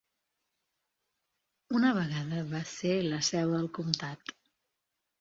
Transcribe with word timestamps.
Una 1.81 1.93
vegada 1.99 2.41
va 2.57 2.65
ser 2.73 2.97
la 3.13 3.23
seu 3.31 3.57
del 3.57 3.73
comtat. 3.81 4.39